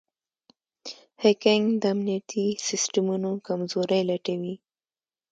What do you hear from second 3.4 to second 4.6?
کمزورۍ لټوي.